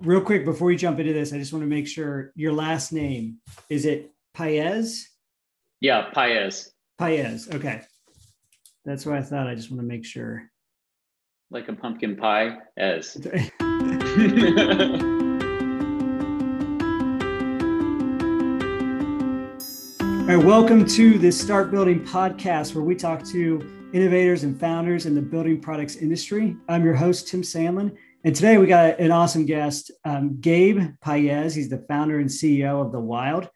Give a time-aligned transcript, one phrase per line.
[0.00, 2.92] real quick before we jump into this, I just want to make sure your last
[2.92, 5.08] name is it Paez?
[5.80, 6.70] Yeah, Paez.
[6.98, 7.48] Paez.
[7.52, 7.82] Okay.
[8.84, 9.48] That's what I thought.
[9.48, 10.44] I just want to make sure.
[11.50, 13.16] Like a pumpkin pie as.
[20.20, 25.06] All right, welcome to the Start Building podcast, where we talk to innovators and founders
[25.06, 26.54] in the building products industry.
[26.68, 27.96] I'm your host, Tim Sandlin,
[28.28, 31.54] and today we got an awesome guest, um, Gabe Paez.
[31.54, 33.48] He's the founder and CEO of The Wild.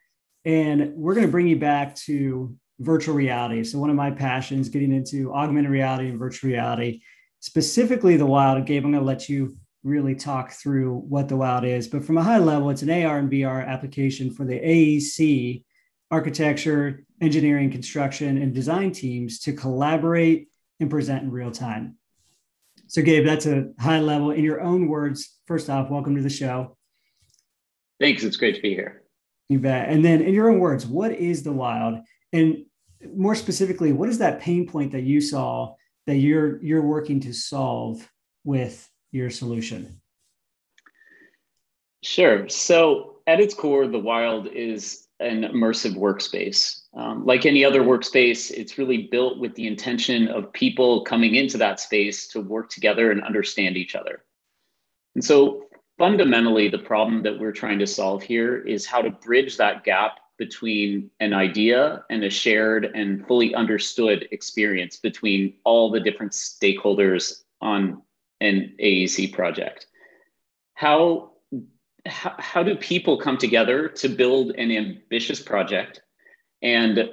[0.46, 3.65] And we're going to bring you back to virtual reality.
[3.65, 7.02] So, one of my passions, getting into augmented reality and virtual reality,
[7.41, 8.65] specifically The Wild.
[8.65, 11.87] Gabe, I'm going to let you really talk through what The Wild is.
[11.87, 15.65] But from a high level, it's an AR and VR application for the AEC
[16.10, 20.48] architecture, engineering, construction, and design teams to collaborate
[20.80, 21.98] and present in real time.
[22.92, 24.32] So, Gabe, that's a high level.
[24.32, 26.77] In your own words, first off, welcome to the show.
[27.98, 28.23] Thanks.
[28.23, 29.05] It's great to be here.
[29.48, 29.88] You bet.
[29.88, 32.01] And then, in your own words, what is the wild?
[32.35, 32.66] And
[33.16, 35.74] more specifically, what is that pain point that you saw
[36.07, 38.07] that you're you're working to solve
[38.45, 39.98] with your solution?
[42.02, 42.46] Sure.
[42.51, 46.82] So, at its core, the wild is an immersive workspace.
[46.95, 51.57] Um, like any other workspace, it's really built with the intention of people coming into
[51.59, 54.24] that space to work together and understand each other.
[55.15, 55.66] And so,
[55.98, 60.18] fundamentally, the problem that we're trying to solve here is how to bridge that gap
[60.38, 67.43] between an idea and a shared and fully understood experience between all the different stakeholders
[67.60, 68.03] on
[68.41, 69.87] an AEC project.
[70.75, 71.31] How
[72.06, 76.00] how, how do people come together to build an ambitious project
[76.62, 77.09] and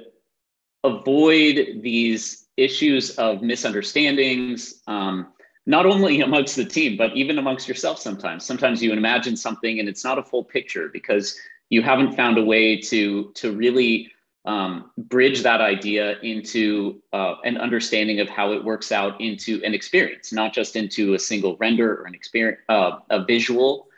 [0.84, 5.28] avoid these issues of misunderstandings um,
[5.66, 8.44] not only amongst the team but even amongst yourself sometimes.
[8.44, 12.44] Sometimes you imagine something and it's not a full picture because you haven't found a
[12.44, 14.10] way to to really
[14.46, 19.74] um, bridge that idea into uh, an understanding of how it works out into an
[19.74, 23.88] experience not just into a single render or an experience uh, a visual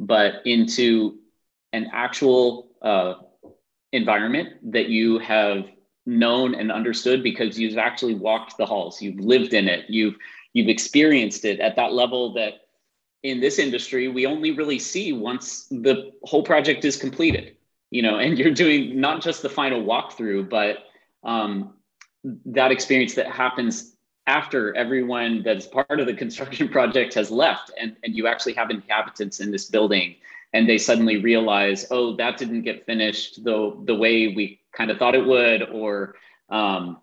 [0.00, 1.18] but into
[1.72, 3.14] an actual uh,
[3.92, 5.66] environment that you have
[6.06, 10.16] known and understood because you've actually walked the halls you've lived in it you've
[10.52, 12.54] you've experienced it at that level that
[13.22, 17.56] in this industry we only really see once the whole project is completed
[17.90, 20.78] you know and you're doing not just the final walkthrough but
[21.22, 21.74] um,
[22.44, 23.94] that experience that happens
[24.26, 28.70] after everyone that's part of the construction project has left and, and you actually have
[28.70, 30.16] inhabitants in this building
[30.52, 34.98] and they suddenly realize oh that didn't get finished the, the way we kind of
[34.98, 36.14] thought it would or
[36.50, 36.98] um,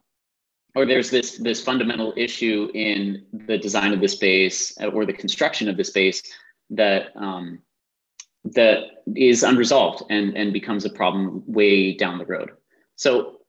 [0.76, 5.68] or there's this this fundamental issue in the design of the space or the construction
[5.68, 6.22] of the space
[6.70, 7.60] that um,
[8.44, 12.52] that is unresolved and and becomes a problem way down the road
[12.96, 13.40] so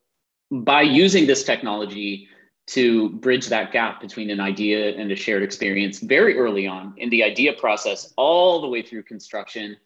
[0.50, 2.28] by using this technology
[2.70, 7.10] to bridge that gap between an idea and a shared experience very early on in
[7.10, 9.76] the idea process, all the way through construction.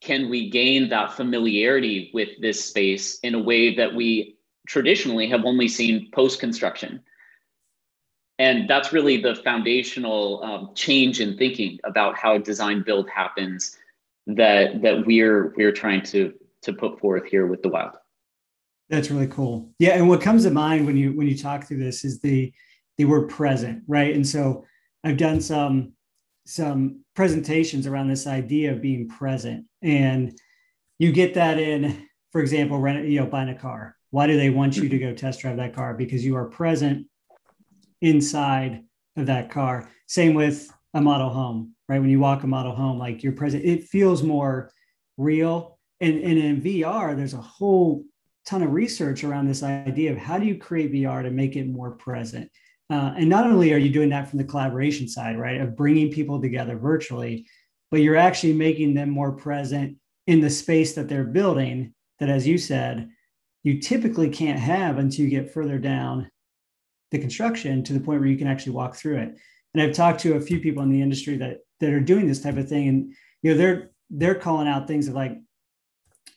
[0.00, 4.36] Can we gain that familiarity with this space in a way that we
[4.66, 7.02] traditionally have only seen post construction?
[8.38, 13.76] And that's really the foundational um, change in thinking about how design build happens
[14.28, 17.96] that that we're we're trying to to put forth here with the wild.
[18.90, 19.70] That's really cool.
[19.78, 22.52] Yeah, and what comes to mind when you when you talk through this is the
[22.96, 24.14] the word present, right?
[24.14, 24.64] And so
[25.04, 25.92] I've done some
[26.48, 30.32] some presentations around this idea of being present, and
[30.98, 33.94] you get that in, for example, rent you know buying a car.
[34.10, 35.92] Why do they want you to go test drive that car?
[35.92, 37.06] Because you are present
[38.00, 38.84] inside
[39.16, 39.90] of that car.
[40.06, 42.00] Same with a model home, right?
[42.00, 44.72] When you walk a model home, like you're present, it feels more
[45.18, 45.78] real.
[46.00, 48.04] And, and in VR, there's a whole
[48.46, 51.68] ton of research around this idea of how do you create VR to make it
[51.68, 52.50] more present.
[52.90, 56.10] Uh, and not only are you doing that from the collaboration side, right, of bringing
[56.10, 57.46] people together virtually,
[57.90, 61.92] but you're actually making them more present in the space that they're building.
[62.18, 63.08] That, as you said,
[63.62, 66.30] you typically can't have until you get further down
[67.10, 69.36] the construction to the point where you can actually walk through it.
[69.74, 72.40] And I've talked to a few people in the industry that that are doing this
[72.40, 75.32] type of thing, and you know they're they're calling out things of like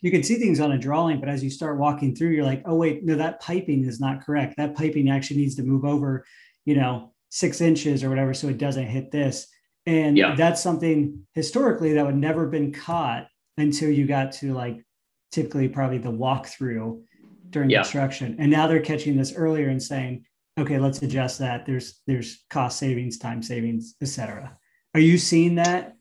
[0.02, 2.64] you can see things on a drawing, but as you start walking through, you're like,
[2.66, 4.56] oh wait, no, that piping is not correct.
[4.58, 6.26] That piping actually needs to move over,
[6.66, 9.48] you know, six inches or whatever, so it doesn't hit this.
[9.86, 10.36] And yeah.
[10.36, 13.28] that's something historically that would never been caught
[13.58, 14.84] until you got to like
[15.32, 17.02] typically probably the walkthrough
[17.50, 17.82] during yeah.
[17.82, 18.36] construction.
[18.40, 20.26] And now they're catching this earlier and saying,
[20.60, 21.66] okay, let's adjust that.
[21.66, 24.58] There's there's cost savings, time savings, etc.
[24.94, 25.96] Are you seeing that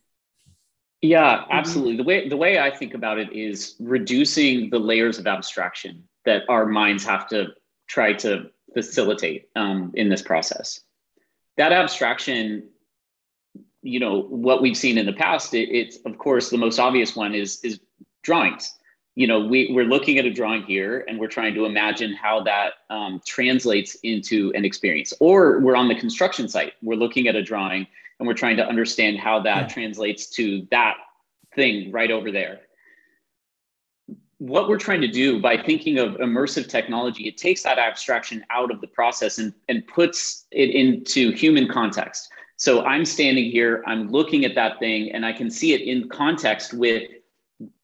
[1.03, 1.97] Yeah, absolutely.
[1.97, 6.43] The way the way I think about it is reducing the layers of abstraction that
[6.49, 7.49] our minds have to
[7.87, 10.81] try to facilitate um, in this process.
[11.57, 12.69] That abstraction,
[13.83, 17.17] you know, what we've seen in the past, it, it's of course the most obvious
[17.17, 17.81] one is is
[18.23, 18.77] drawings.
[19.15, 22.43] You know, we we're looking at a drawing here, and we're trying to imagine how
[22.43, 25.15] that um, translates into an experience.
[25.19, 27.87] Or we're on the construction site, we're looking at a drawing
[28.21, 29.67] and we're trying to understand how that yeah.
[29.67, 30.99] translates to that
[31.57, 32.61] thing right over there.
[34.39, 38.71] What we're trying to do by thinking of immersive technology it takes that abstraction out
[38.71, 42.31] of the process and, and puts it into human context.
[42.57, 46.11] So i'm standing here i'm looking at that thing and i can see it in
[46.11, 47.05] context with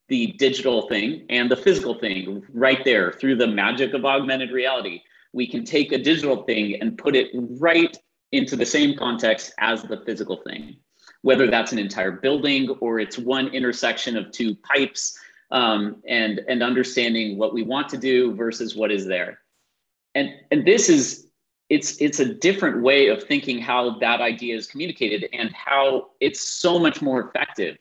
[0.07, 5.01] the digital thing and the physical thing right there through the magic of augmented reality.
[5.33, 7.97] We can take a digital thing and put it right
[8.31, 10.77] into the same context as the physical thing,
[11.21, 15.17] whether that's an entire building or it's one intersection of two pipes,
[15.51, 19.39] um, and and understanding what we want to do versus what is there.
[20.15, 21.27] And and this is
[21.69, 26.41] it's it's a different way of thinking how that idea is communicated and how it's
[26.41, 27.77] so much more effective.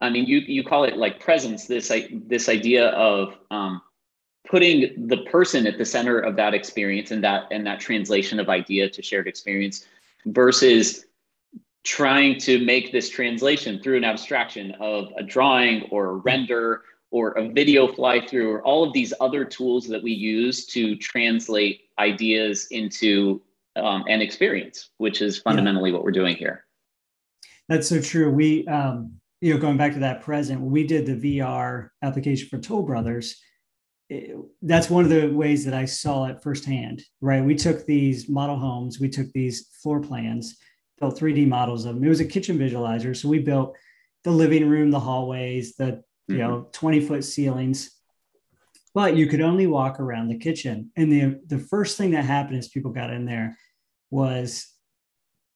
[0.00, 1.66] I mean, you you call it like presence.
[1.66, 3.80] This this idea of um,
[4.48, 8.48] putting the person at the center of that experience and that and that translation of
[8.48, 9.86] idea to shared experience
[10.26, 11.06] versus
[11.84, 16.82] trying to make this translation through an abstraction of a drawing or a render
[17.12, 20.96] or a video fly through or all of these other tools that we use to
[20.96, 23.40] translate ideas into
[23.76, 25.96] um, an experience which is fundamentally yeah.
[25.96, 26.64] what we're doing here
[27.68, 31.38] that's so true we um, you know going back to that present we did the
[31.38, 33.40] vr application for toll brothers
[34.62, 37.44] that's one of the ways that I saw it firsthand, right?
[37.44, 40.56] We took these model homes, we took these floor plans,
[41.00, 42.04] built 3D models of them.
[42.04, 43.16] It was a kitchen visualizer.
[43.16, 43.76] So we built
[44.24, 46.38] the living room, the hallways, the you mm-hmm.
[46.38, 47.90] know 20 foot ceilings.
[48.94, 50.90] But you could only walk around the kitchen.
[50.96, 53.58] And the the first thing that happened as people got in there
[54.10, 54.66] was,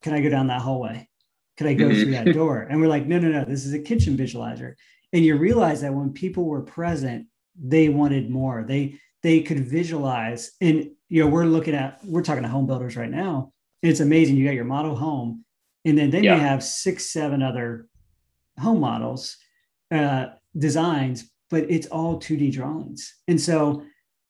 [0.03, 1.09] can I go down that hallway?
[1.57, 2.03] Could I go mm-hmm.
[2.03, 2.63] through that door?
[2.63, 4.75] And we're like, no, no, no, this is a kitchen visualizer.
[5.13, 7.27] And you realize that when people were present,
[7.59, 8.65] they wanted more.
[8.67, 12.97] They they could visualize, and you know, we're looking at we're talking to home builders
[12.97, 13.53] right now.
[13.83, 14.37] it's amazing.
[14.37, 15.45] You got your model home,
[15.85, 16.35] and then then yeah.
[16.37, 17.87] you have six, seven other
[18.59, 19.37] home models,
[19.91, 20.27] uh,
[20.57, 23.15] designs, but it's all 2D drawings.
[23.27, 23.83] And so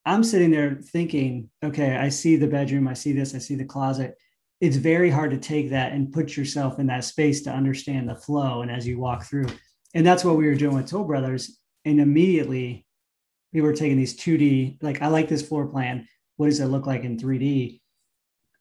[0.05, 3.65] I'm sitting there thinking, okay, I see the bedroom, I see this, I see the
[3.65, 4.15] closet.
[4.59, 8.15] It's very hard to take that and put yourself in that space to understand the
[8.15, 8.61] flow.
[8.61, 9.47] And as you walk through,
[9.93, 11.57] and that's what we were doing with Toll Brothers.
[11.83, 12.85] And immediately
[13.53, 16.07] we were taking these 2D, like I like this floor plan.
[16.37, 17.79] What does it look like in 3D?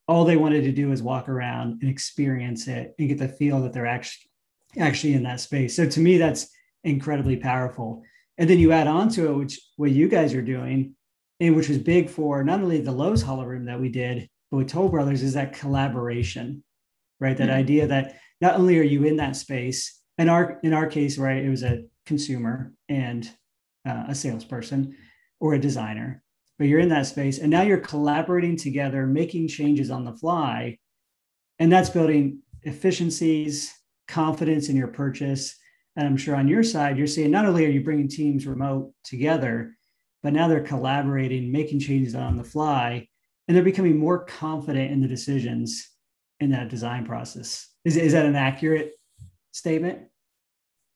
[0.09, 3.61] All they wanted to do is walk around and experience it and get the feel
[3.63, 4.31] that they're actually
[4.79, 5.75] actually in that space.
[5.75, 6.49] So to me, that's
[6.85, 8.03] incredibly powerful.
[8.39, 10.95] And then you add on to it, which what you guys are doing,
[11.41, 14.69] and which was big for not only the Lowe's Holoroom that we did, but with
[14.69, 16.63] Toll Brothers is that collaboration,
[17.19, 17.37] right?
[17.37, 17.59] That mm-hmm.
[17.59, 21.43] idea that not only are you in that space, in our in our case, right,
[21.45, 23.31] it was a consumer and
[23.87, 24.97] uh, a salesperson
[25.41, 26.23] or a designer,
[26.59, 30.79] but you're in that space and now you're collaborating together, making changes on the fly.
[31.59, 33.73] And that's building efficiencies,
[34.09, 35.57] confidence in your purchase.
[35.97, 38.93] And I'm sure on your side, you're seeing not only are you bringing teams remote
[39.05, 39.75] together,
[40.23, 43.09] but now they're collaborating, making changes on the fly,
[43.49, 45.89] and they're becoming more confident in the decisions
[46.41, 47.69] in that design process.
[47.85, 48.93] Is, is that an accurate
[49.53, 50.01] statement?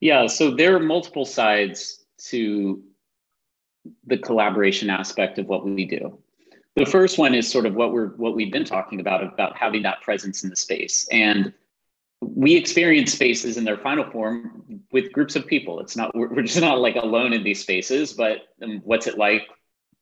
[0.01, 0.27] Yeah.
[0.27, 2.83] So there are multiple sides to
[4.07, 6.19] the collaboration aspect of what we do.
[6.77, 9.83] The first one is sort of what we're what we've been talking about about having
[9.83, 11.07] that presence in the space.
[11.13, 11.53] And
[12.21, 15.81] we experience spaces in their final form with groups of people.
[15.81, 19.43] It's not we're, just not like alone in these spaces, but um, what's it like,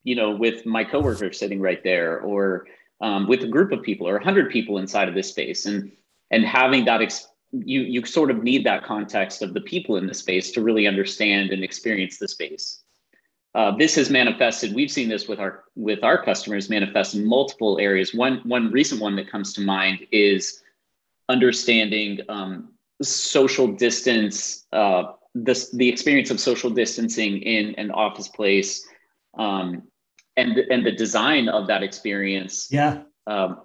[0.03, 2.65] you know, with my coworker sitting right there, or
[3.01, 5.91] um, with a group of people, or a hundred people inside of this space, and
[6.31, 10.07] and having that ex- you you sort of need that context of the people in
[10.07, 12.81] the space to really understand and experience the space.
[13.55, 14.73] Uh, this has manifested.
[14.73, 18.13] We've seen this with our with our customers manifest in multiple areas.
[18.13, 20.63] One one recent one that comes to mind is
[21.29, 28.83] understanding um, social distance, uh, this the experience of social distancing in an office place,
[29.37, 29.83] um,
[30.35, 32.69] and and the design of that experience.
[32.71, 33.03] Yeah.
[33.27, 33.61] Um,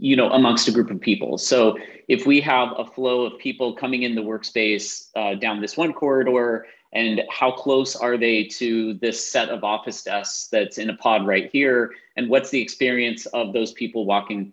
[0.00, 1.76] you know amongst a group of people so
[2.08, 5.92] if we have a flow of people coming in the workspace uh, down this one
[5.92, 10.96] corridor and how close are they to this set of office desks that's in a
[10.96, 14.52] pod right here and what's the experience of those people walking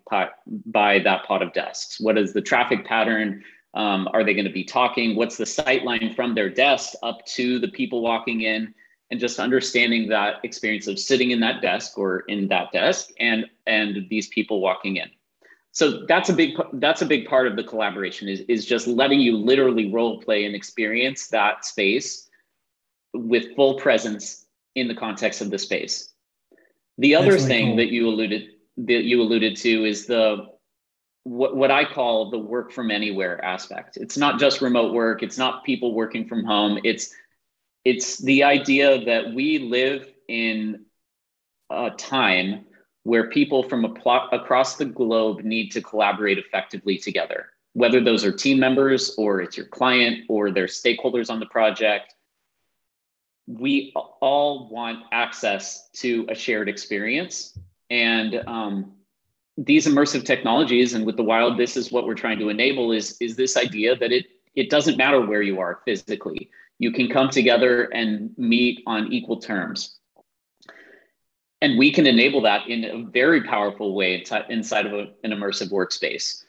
[0.66, 3.42] by that pod of desks what is the traffic pattern
[3.74, 5.14] Um, are they going to be talking?
[5.14, 8.74] What's the sight line from their desk up to the people walking in?
[9.10, 13.46] And just understanding that experience of sitting in that desk or in that desk and
[13.66, 15.10] and these people walking in.
[15.72, 19.20] So that's a big that's a big part of the collaboration is, is just letting
[19.20, 22.28] you literally role play and experience that space
[23.14, 26.12] with full presence in the context of the space.
[26.98, 27.76] The other really thing cool.
[27.76, 28.48] that you alluded
[28.78, 30.46] that you alluded to is the
[31.24, 33.96] what, what I call the work from anywhere aspect.
[33.96, 36.80] It's not just remote work, it's not people working from home.
[36.84, 37.14] It's
[37.84, 40.84] it's the idea that we live in
[41.70, 42.64] a time
[43.08, 48.60] where people from across the globe need to collaborate effectively together, whether those are team
[48.60, 52.14] members or it's your client or their stakeholders on the project.
[53.46, 57.58] We all want access to a shared experience.
[57.88, 58.92] And um,
[59.56, 63.16] these immersive technologies and with the wild this is what we're trying to enable is
[63.22, 66.48] is this idea that it it doesn't matter where you are physically
[66.78, 69.98] you can come together and meet on equal terms
[71.60, 75.70] and we can enable that in a very powerful way inside of a, an immersive
[75.70, 76.44] workspace.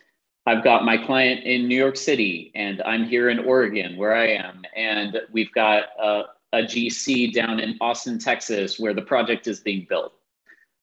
[0.45, 4.27] I've got my client in new york city and i'm here in oregon where i
[4.27, 4.63] am.
[4.75, 6.23] And we've got a,
[6.53, 10.13] a gc down in austin texas where the project is being built.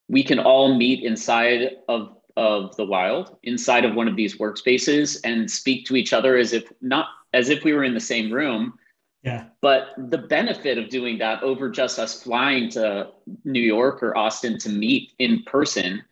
[0.08, 5.18] We can all meet inside of of the wild inside of one of these workspaces
[5.24, 8.32] and speak to each other as if not as if we were in the same
[8.32, 8.78] room
[9.26, 9.44] yeah.
[9.60, 13.10] But the benefit of doing that over just us flying to
[13.44, 16.02] new york or austin to meet in person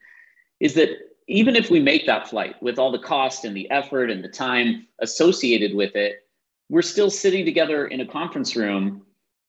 [0.61, 0.91] is that
[1.27, 4.29] even if we make that flight with all the cost and the effort and the
[4.29, 6.25] time associated with it
[6.69, 9.03] we're still sitting together in a conference room.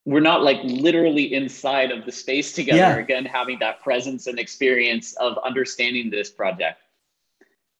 [0.05, 2.97] We're not like literally inside of the space together yeah.
[2.97, 6.79] again having that presence and experience of understanding this project.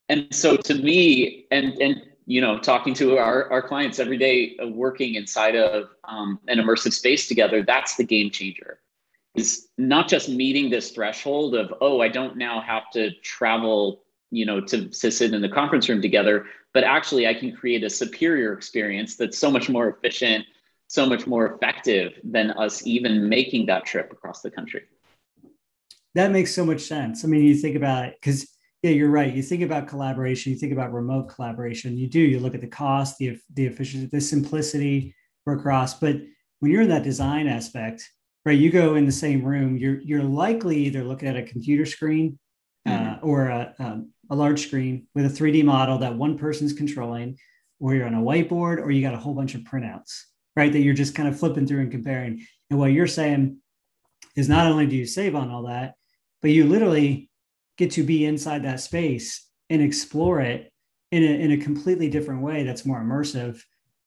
[0.10, 4.58] And so to me and and you know talking to our, our clients every day
[4.62, 8.80] uh, working inside of um, an immersive space together that's the game changer
[9.36, 14.46] is not just meeting this threshold of oh i don't now have to travel you
[14.46, 17.90] know to, to sit in the conference room together but actually i can create a
[17.90, 20.46] superior experience that's so much more efficient
[20.88, 24.84] so much more effective than us even making that trip across the country.
[26.14, 27.26] That makes so much sense.
[27.26, 28.48] I mean, you think about it because
[28.86, 29.34] yeah, you're right.
[29.34, 31.98] You think about collaboration, you think about remote collaboration.
[31.98, 32.20] You do.
[32.20, 35.96] You look at the cost, the the efficiency, the simplicity for across.
[35.96, 36.18] But
[36.60, 38.08] when you're in that design aspect,
[38.46, 38.58] right?
[38.58, 39.76] You go in the same room.
[39.76, 42.38] You're you're likely either looking at a computer screen
[42.86, 43.28] uh, mm-hmm.
[43.28, 47.38] or a, um, a large screen with a 3D model that one person's controlling,
[47.80, 50.26] or you're on a whiteboard, or you got a whole bunch of printouts
[50.56, 50.72] right?
[50.72, 52.46] That you're just kind of flipping through and comparing.
[52.70, 53.58] And what you're saying
[54.36, 55.96] is not only do you save on all that,
[56.42, 57.30] but you literally
[57.78, 60.72] get to be inside that space and explore it
[61.12, 63.60] in a, in a completely different way that's more immersive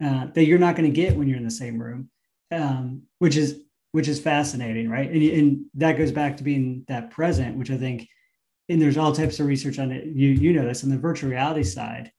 [0.05, 2.11] uh, that you're not going to get when you're in the same room,
[2.53, 3.61] um, which is
[3.93, 5.11] which is fascinating, right?
[5.11, 8.07] And, and that goes back to being that present, which I think,
[8.69, 10.05] and there's all types of research on it.
[10.05, 12.13] You you know this on the virtual reality side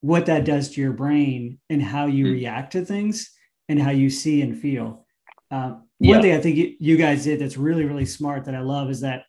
[0.00, 2.34] what that does to your brain and how you mm-hmm.
[2.34, 3.30] react to things
[3.68, 5.06] and how you see and feel.
[5.50, 6.12] Uh, yeah.
[6.12, 8.90] One thing I think you, you guys did that's really, really smart that I love
[8.90, 9.24] is that,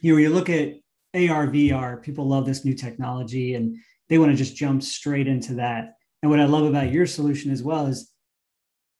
[0.00, 0.74] you know, you look at
[1.14, 3.76] AR, VR, people love this new technology and
[4.08, 5.94] they want to just jump straight into that.
[6.22, 8.12] And what I love about your solution as well is,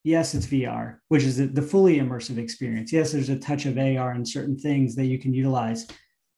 [0.03, 2.91] yes, it's VR, which is the fully immersive experience.
[2.93, 5.87] Yes, there's a touch of AR and certain things that you can utilize,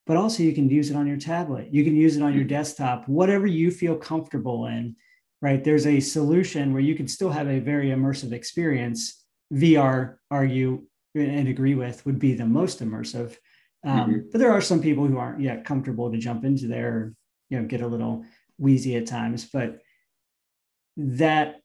[0.08, 1.72] but also you can use it on your tablet.
[1.72, 4.96] You can use it on your desktop, whatever you feel comfortable in,
[5.41, 5.63] right?
[5.63, 9.24] There's a solution where you can still have a very immersive experience.
[9.53, 13.36] VR, argue and agree with, would be the most immersive.
[13.83, 14.19] Um, mm-hmm.
[14.31, 17.13] But there are some people who aren't yet comfortable to jump into there,
[17.50, 18.25] you know, get a little
[18.57, 19.45] wheezy at times.
[19.51, 19.79] But
[20.97, 21.61] that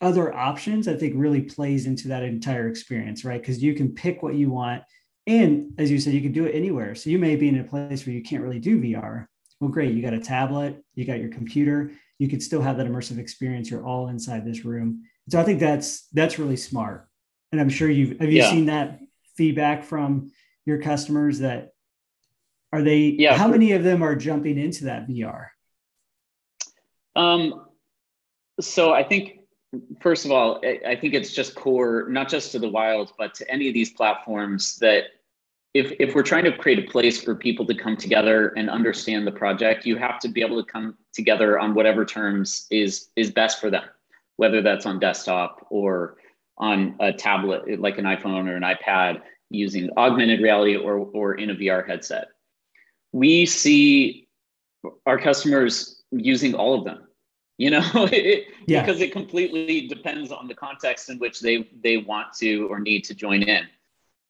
[0.00, 3.40] other options, I think, really plays into that entire experience, right?
[3.40, 4.82] Because you can pick what you want
[5.26, 6.94] and as you said, you can do it anywhere.
[6.94, 9.26] So you may be in a place where you can't really do VR.
[9.60, 9.94] Well, great.
[9.94, 13.70] You got a tablet, you got your computer, you could still have that immersive experience.
[13.70, 15.04] You're all inside this room.
[15.28, 17.08] So I think that's that's really smart.
[17.52, 18.50] And I'm sure you've have you yeah.
[18.50, 19.00] seen that
[19.36, 20.32] feedback from
[20.70, 21.74] your customers that
[22.72, 25.48] are they yeah, how for, many of them are jumping into that VR?
[27.16, 27.66] Um
[28.60, 29.40] so I think
[30.00, 33.50] first of all, I think it's just core, not just to the wild, but to
[33.50, 35.04] any of these platforms that
[35.74, 39.26] if, if we're trying to create a place for people to come together and understand
[39.26, 43.30] the project, you have to be able to come together on whatever terms is is
[43.30, 43.84] best for them,
[44.36, 46.16] whether that's on desktop or
[46.58, 51.50] on a tablet like an iPhone or an iPad using augmented reality or, or in
[51.50, 52.28] a VR headset.
[53.12, 54.28] We see
[55.06, 57.06] our customers using all of them
[57.58, 58.80] you know it, yeah.
[58.80, 63.04] because it completely depends on the context in which they they want to or need
[63.04, 63.68] to join in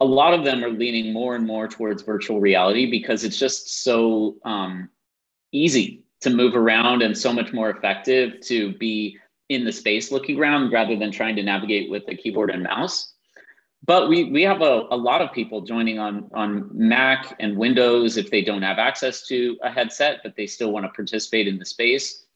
[0.01, 3.83] a lot of them are leaning more and more towards virtual reality because it's just
[3.85, 4.89] so um,
[5.53, 9.19] easy to move around and so much more effective to be
[9.51, 13.13] in the space looking around rather than trying to navigate with a keyboard and mouse
[13.85, 18.17] but we we have a, a lot of people joining on on mac and windows
[18.17, 21.59] if they don't have access to a headset but they still want to participate in
[21.59, 22.27] the space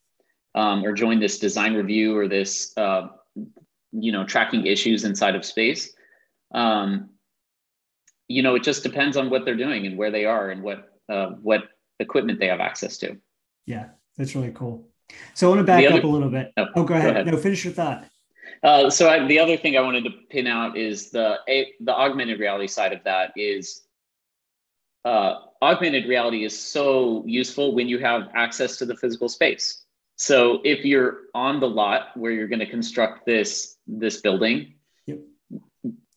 [0.54, 3.08] um, or join this design review or this uh,
[3.92, 5.92] you know tracking issues inside of space.
[6.52, 7.10] Um,
[8.28, 10.92] you know it just depends on what they're doing and where they are and what
[11.08, 11.64] uh, what
[12.00, 13.16] equipment they have access to.
[13.66, 14.88] Yeah that's really cool.
[15.34, 16.52] So i want to back other, up a little bit.
[16.56, 17.14] Oh, oh go, ahead.
[17.14, 17.26] go ahead.
[17.26, 18.04] No finish your thought
[18.64, 21.94] uh, so I, the other thing I wanted to pin out is the a, the
[21.94, 23.82] augmented reality side of that is
[25.04, 29.84] uh, augmented reality is so useful when you have access to the physical space.
[30.16, 34.74] So if you're on the lot where you're going to construct this this building,
[35.06, 35.18] yep.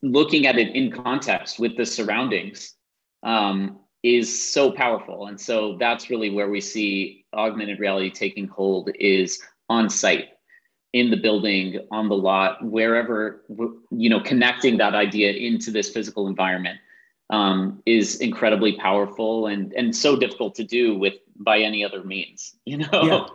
[0.01, 2.75] looking at it in context with the surroundings
[3.23, 8.89] um, is so powerful, and so that's really where we see augmented reality taking hold
[8.97, 10.29] is on site
[10.99, 13.43] in the building, on the lot, wherever,
[13.91, 16.79] you know, connecting that idea into this physical environment
[17.29, 22.55] um, is incredibly powerful and, and so difficult to do with by any other means,
[22.65, 22.89] you know?
[22.91, 23.25] Yeah.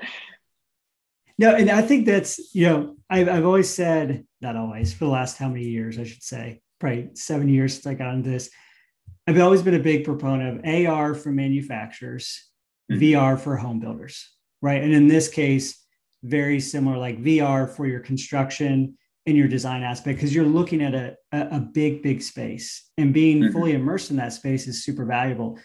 [1.39, 5.11] No, and I think that's, you know, I've, I've always said, not always, for the
[5.11, 8.51] last how many years, I should say, probably seven years since I got into this.
[9.27, 12.49] I've always been a big proponent of AR for manufacturers,
[12.91, 13.01] mm-hmm.
[13.01, 14.83] VR for home builders, right?
[14.83, 15.82] And in this case,
[16.23, 20.95] very similar like VR for your construction and your design aspect because you're looking at
[20.95, 23.53] a, a, big, big space and being mm-hmm.
[23.53, 25.59] fully immersed in that space is super valuable.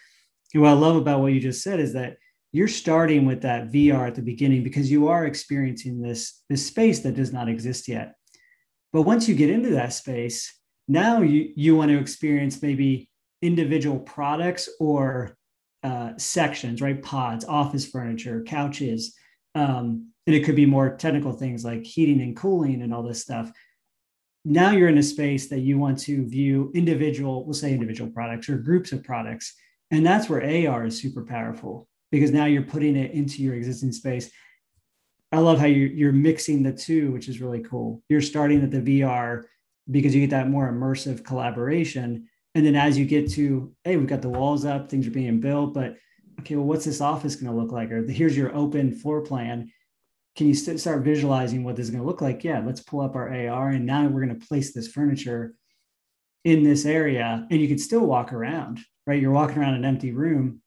[0.54, 2.18] And what I love about what you just said is that
[2.52, 7.00] you're starting with that VR at the beginning because you are experiencing this, this space
[7.00, 8.14] that does not exist yet.
[8.94, 10.54] But once you get into that space,
[10.88, 13.10] now you, you want to experience maybe
[13.42, 15.36] individual products or
[15.84, 17.02] uh, sections, right?
[17.02, 19.16] Pods, office furniture, couches,
[19.56, 23.22] um, and it could be more technical things like heating and cooling and all this
[23.22, 23.50] stuff.
[24.44, 28.50] Now you're in a space that you want to view individual we'll say individual products
[28.50, 29.56] or groups of products.
[29.90, 33.94] And that's where ar is super powerful because now you're putting it into your existing
[33.94, 34.30] space.
[35.32, 38.04] I love how you're, mixing the two which is really cool.
[38.10, 39.44] You're starting at the vr
[39.90, 42.28] because you get that more immersive collaboration.
[42.54, 45.40] And then as you get to hey we've got the walls up things are being
[45.40, 45.96] built but
[46.42, 47.92] okay well what's this office going to look like?
[47.92, 49.72] Or here's your open floor plan
[50.38, 52.44] can you st- start visualizing what this is going to look like?
[52.44, 55.56] Yeah, let's pull up our AR and now we're going to place this furniture
[56.46, 59.20] in this area and you can still walk around, right?
[59.20, 60.62] You're walking around an empty room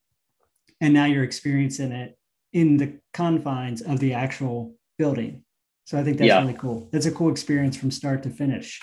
[0.81, 2.17] and now you're experiencing it
[2.51, 5.43] in the confines of the actual building.
[5.85, 6.41] So I think that's yeah.
[6.41, 6.89] really cool.
[6.91, 8.81] That's a cool experience from start to finish.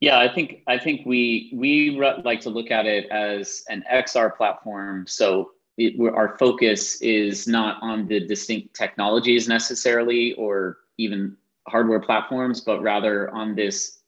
[0.00, 4.36] Yeah, I think I think we we like to look at it as an XR
[4.36, 5.06] platform.
[5.06, 11.36] So it, our focus is not on the distinct technologies necessarily or even
[11.68, 13.98] hardware platforms, but rather on this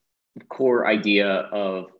[0.49, 1.91] core idea of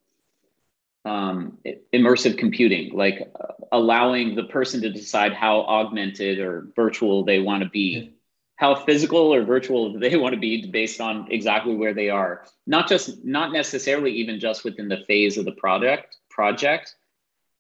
[1.05, 1.59] um,
[1.93, 7.63] immersive computing, like uh, allowing the person to decide how augmented or virtual they want
[7.63, 8.13] to be,
[8.57, 12.45] how physical or virtual they want to be based on exactly where they are.
[12.67, 16.95] Not just, not necessarily even just within the phase of the project project,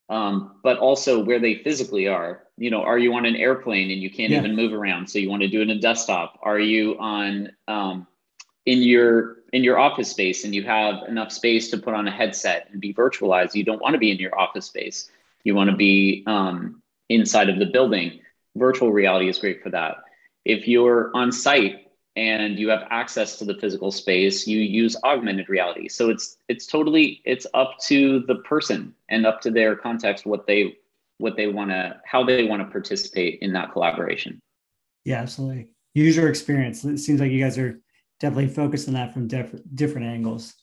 [0.09, 2.45] um, but also where they physically are.
[2.57, 4.39] You know, are you on an airplane and you can't yeah.
[4.39, 6.39] even move around, so you want to do it in a desktop?
[6.43, 8.07] Are you on um,
[8.67, 12.11] in your in your office space and you have enough space to put on a
[12.11, 13.55] headset and be virtualized?
[13.55, 15.11] You don't want to be in your office space.
[15.45, 18.21] You want to be um, inside of the building.
[18.57, 19.99] Virtual reality is great for that.
[20.45, 21.88] If you're on site
[22.19, 25.89] and you have access to the physical space you use augmented reality.
[25.89, 30.47] So it's it's totally it's up to the person and up to their context what
[30.47, 30.77] they
[31.19, 34.41] what they want to how they want to participate in that collaboration.
[35.05, 35.69] Yeah absolutely.
[35.95, 36.85] User experience.
[36.85, 37.81] It seems like you guys are
[38.19, 40.55] definitely focused on that from different different angles.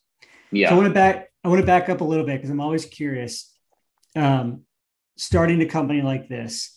[0.51, 0.69] Yeah.
[0.69, 2.61] So i want to back i want to back up a little bit because i'm
[2.61, 3.51] always curious
[4.17, 4.61] um,
[5.17, 6.75] starting a company like this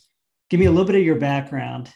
[0.51, 1.93] give me a little bit of your background.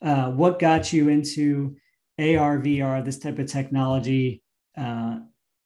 [0.00, 1.76] Uh, what got you into
[2.18, 4.42] AR, VR, this type of technology,
[4.76, 5.18] uh,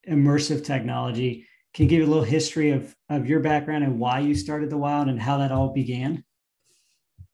[0.09, 1.47] immersive technology.
[1.75, 4.77] Can you give a little history of, of your background and why you started the
[4.77, 6.25] Wild and how that all began?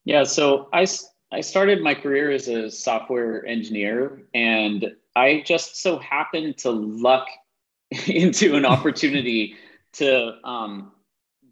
[0.04, 0.86] Yeah, so I,
[1.32, 7.26] I started my career as a software engineer, and I just so happened to luck
[8.06, 9.56] into an opportunity
[9.94, 10.92] to um,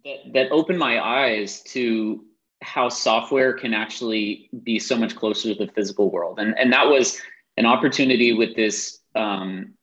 [0.04, 2.24] that, that opened my eyes to
[2.62, 6.38] how software can actually be so much closer to the physical world.
[6.38, 7.20] And, and that was
[7.56, 9.74] an opportunity with this um,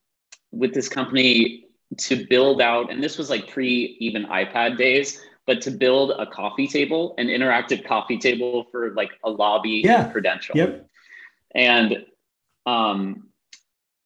[0.51, 1.65] with this company
[1.97, 6.25] to build out, and this was like pre even iPad days, but to build a
[6.25, 10.07] coffee table, an interactive coffee table for like a lobby yeah.
[10.07, 10.55] Prudential.
[10.55, 10.89] Yep.
[11.55, 12.05] And
[12.65, 13.27] um,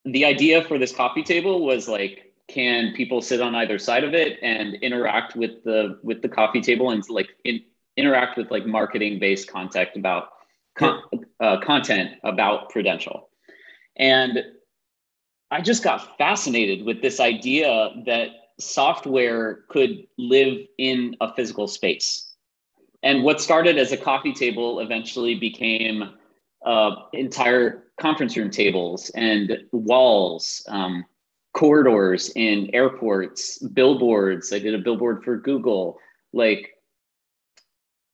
[0.04, 4.14] the idea for this coffee table was like, can people sit on either side of
[4.14, 7.60] it and interact with the with the coffee table and like in,
[7.96, 10.30] interact with like marketing based content about
[10.76, 11.02] con-
[11.40, 13.27] uh, content about Prudential,
[13.98, 14.42] and
[15.50, 18.28] I just got fascinated with this idea that
[18.60, 22.34] software could live in a physical space.
[23.02, 26.10] And what started as a coffee table eventually became
[26.64, 31.04] uh, entire conference room tables and walls, um,
[31.54, 34.52] corridors in airports, billboards.
[34.52, 35.98] I did a billboard for Google.
[36.32, 36.74] Like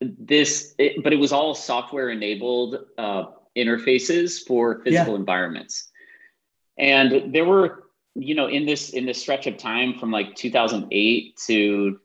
[0.01, 3.25] this, it, but it was all software enabled uh,
[3.57, 5.21] interfaces for physical yeah.
[5.21, 5.91] environments.
[6.79, 11.37] And there were, you know, in this in this stretch of time from like 2008
[11.47, 12.01] to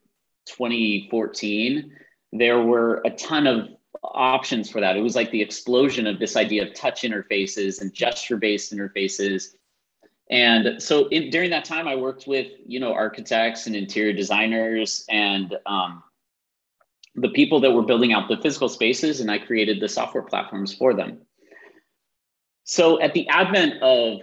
[0.46, 1.92] 2014,
[2.34, 3.70] there were a ton of
[4.04, 4.96] options for that.
[4.96, 9.56] It was like the explosion of this idea of touch interfaces and gesture-based interfaces.
[10.30, 15.06] And so in, during that time, I worked with you know architects and interior designers
[15.10, 16.04] and um,
[17.16, 20.74] the people that were building out the physical spaces, and I created the software platforms
[20.74, 21.22] for them.
[22.70, 24.22] So at the advent of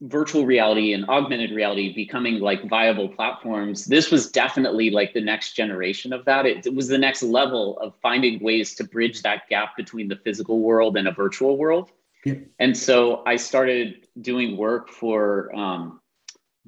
[0.00, 5.52] virtual reality and augmented reality becoming like viable platforms this was definitely like the next
[5.52, 6.46] generation of that.
[6.46, 10.16] It, it, was the next level of finding ways to bridge that gap between the
[10.16, 11.92] physical world and a virtual world.
[12.24, 12.34] Yeah.
[12.58, 16.00] and so i started doing work for um,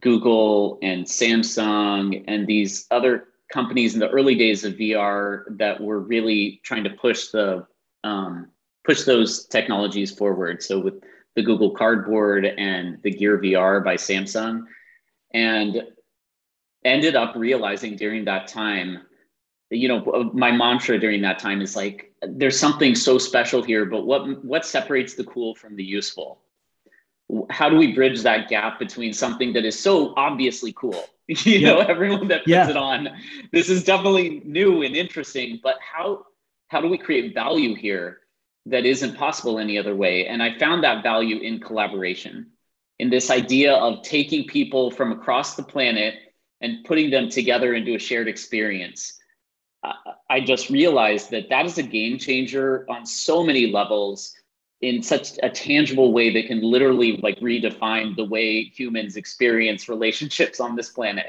[0.00, 5.98] google and samsung and these other companies in the early days of vr that were
[5.98, 7.66] really trying to push the
[8.04, 8.52] um,
[8.88, 10.62] push those technologies forward.
[10.62, 10.94] So with
[11.38, 14.64] the Google Cardboard and the Gear VR by Samsung,
[15.33, 15.85] and
[16.85, 19.03] ended up realizing during that time,
[19.70, 24.05] you know, my mantra during that time is like, there's something so special here, but
[24.05, 26.40] what what separates the cool from the useful?
[27.51, 31.05] How do we bridge that gap between something that is so obviously cool?
[31.29, 32.70] You know, everyone that puts yeah.
[32.70, 33.11] it on,
[33.53, 36.24] this is definitely new and interesting, but how
[36.68, 38.20] how do we create value here
[38.70, 40.26] that isn't possible any other way.
[40.26, 42.52] And I found that value in collaboration,
[42.98, 46.14] in this idea of taking people from across the planet
[46.61, 49.14] and putting them together into a shared experience.
[50.28, 54.35] I just realized that that is a game changer on so many levels
[54.81, 60.61] in such a tangible way that can literally like redefine the way humans experience relationships
[60.61, 61.26] on this planet.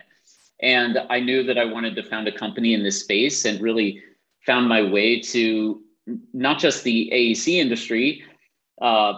[0.61, 4.01] And I knew that I wanted to found a company in this space and really
[4.45, 5.81] found my way to
[6.33, 8.23] not just the AEC industry,
[8.81, 9.13] uh,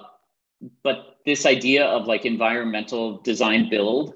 [0.83, 4.13] but this idea of like environmental design build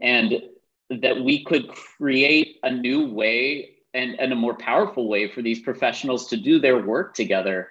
[0.00, 0.42] and
[0.90, 5.60] that we could create a new way and, and a more powerful way for these
[5.60, 7.70] professionals to do their work together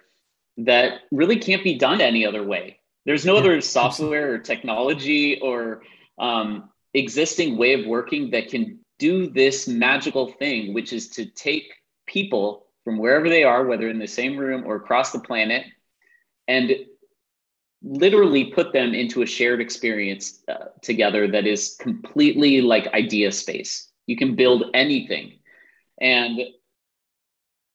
[0.58, 2.78] that really can't be done any other way.
[3.04, 5.82] There's no yeah, other software or technology or
[6.18, 11.72] um, existing way of working that can do this magical thing, which is to take
[12.06, 15.64] people from wherever they are, whether in the same room or across the planet,
[16.48, 16.72] and
[17.82, 23.90] literally put them into a shared experience uh, together that is completely like idea space.
[24.06, 25.38] You can build anything.
[26.00, 26.40] And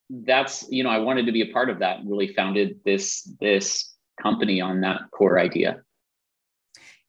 [0.10, 3.30] that's, you know, I wanted to be a part of that and really founded this
[3.40, 5.82] this company on that core idea.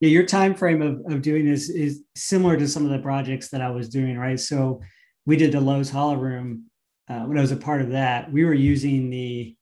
[0.01, 3.49] Yeah, your time frame of, of doing this is similar to some of the projects
[3.49, 4.39] that I was doing, right?
[4.39, 4.81] So
[5.27, 6.63] we did the Lowe's Holoroom
[7.09, 9.57] uh, when I was a part of that, we were using the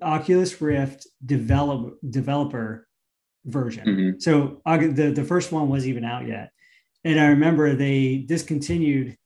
[0.00, 2.86] Oculus Rift develop, developer
[3.44, 3.86] version.
[3.86, 4.18] Mm-hmm.
[4.20, 6.52] So the, the first one wasn't even out yet.
[7.04, 9.16] And I remember they discontinued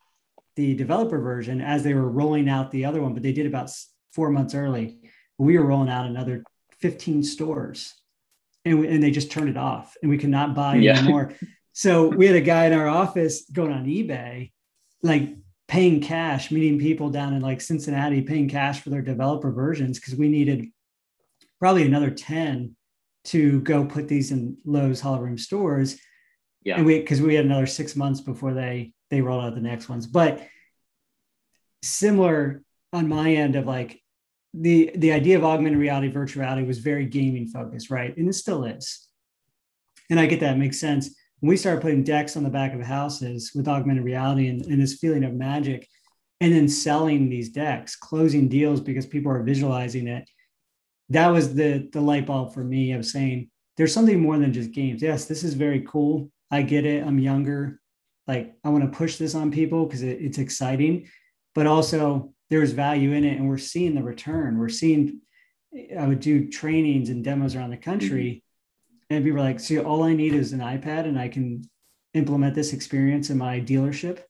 [0.55, 3.71] the developer version as they were rolling out the other one, but they did about
[4.13, 4.99] four months early.
[5.37, 6.45] We were rolling out another
[6.81, 7.93] 15 stores
[8.65, 10.99] and, we, and they just turned it off and we could not buy yeah.
[10.99, 11.33] anymore.
[11.73, 14.53] So we had a guy in our office going on eBay,
[15.03, 15.37] like
[15.69, 20.15] paying cash, meeting people down in like Cincinnati, paying cash for their developer versions because
[20.15, 20.69] we needed
[21.59, 22.77] probably another 10
[23.25, 25.99] to go put these in Lowe's Holoroom stores.
[26.63, 26.77] Yeah.
[26.77, 29.89] And we because we had another six months before they they rolled out the next
[29.89, 30.07] ones.
[30.07, 30.47] But
[31.83, 34.01] similar on my end of like
[34.55, 38.17] the the idea of augmented reality, virtual reality was very gaming focused, right?
[38.17, 39.09] And it still is.
[40.09, 43.53] And I get that makes sense we started putting decks on the back of houses
[43.55, 45.87] with augmented reality and, and this feeling of magic,
[46.41, 50.29] and then selling these decks, closing deals because people are visualizing it.
[51.11, 54.73] That was the the light bulb for me of saying there's something more than just
[54.73, 55.03] games.
[55.03, 56.31] Yes, this is very cool.
[56.51, 57.07] I get it.
[57.07, 57.81] I'm younger.
[58.27, 61.09] Like I want to push this on people because it, it's exciting,
[61.55, 64.59] but also there's value in it, and we're seeing the return.
[64.59, 65.21] We're seeing.
[65.99, 68.46] I would do trainings and demos around the country, mm-hmm.
[69.11, 71.63] And people are like, "See, all I need is an iPad, and I can
[72.15, 74.21] implement this experience in my dealership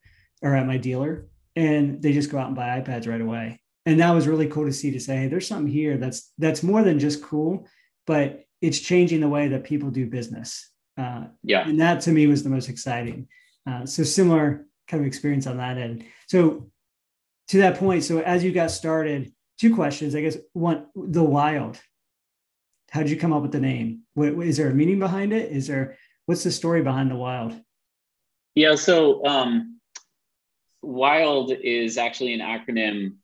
[0.42, 3.60] or at my dealer." And they just go out and buy iPads right away.
[3.86, 4.90] And that was really cool to see.
[4.90, 7.66] To say, "Hey, there's something here that's that's more than just cool,
[8.06, 12.26] but it's changing the way that people do business." Uh, yeah, and that to me
[12.26, 13.28] was the most exciting.
[13.66, 16.04] Uh, so similar kind of experience on that end.
[16.28, 16.70] So
[17.48, 20.14] to that point, so as you got started, two questions.
[20.14, 21.80] I guess one, the wild.
[22.96, 24.04] How did you come up with the name?
[24.14, 25.52] What, is there a meaning behind it?
[25.52, 27.52] Is there what's the story behind the wild?
[28.54, 29.80] Yeah, so um,
[30.80, 33.16] wild is actually an acronym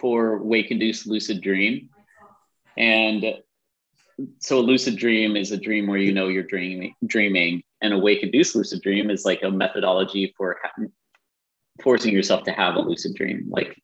[0.00, 1.90] for wake induced lucid dream,
[2.78, 3.26] and
[4.38, 7.98] so a lucid dream is a dream where you know you're dreaming, dreaming, and a
[7.98, 10.56] wake induced lucid dream is like a methodology for
[11.82, 13.78] forcing yourself to have a lucid dream, like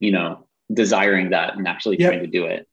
[0.00, 2.10] you know, desiring that and actually yep.
[2.10, 2.66] trying to do it.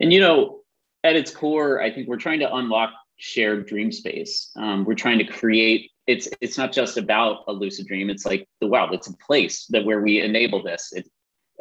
[0.00, 0.60] And you know,
[1.02, 4.50] at its core, I think we're trying to unlock shared dream space.
[4.56, 5.90] Um, we're trying to create.
[6.06, 8.10] It's it's not just about a lucid dream.
[8.10, 8.90] It's like the wow.
[8.90, 10.92] It's a place that where we enable this.
[10.92, 11.08] It,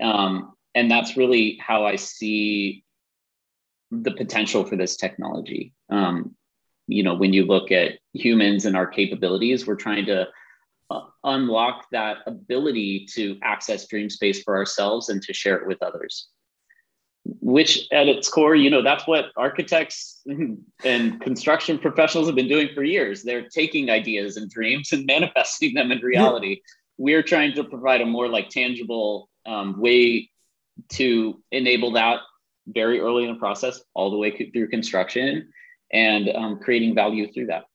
[0.02, 2.84] um, and that's really how I see
[3.92, 5.74] the potential for this technology.
[5.90, 6.36] Um,
[6.88, 10.28] you know, when you look at humans and our capabilities, we're trying to
[10.90, 15.82] uh, unlock that ability to access dream space for ourselves and to share it with
[15.82, 16.28] others
[17.26, 20.22] which at its core you know that's what architects
[20.84, 25.74] and construction professionals have been doing for years they're taking ideas and dreams and manifesting
[25.74, 26.62] them in reality
[26.98, 30.30] we're trying to provide a more like tangible um, way
[30.90, 32.20] to enable that
[32.68, 35.50] very early in the process all the way through construction
[35.92, 37.66] and um, creating value through that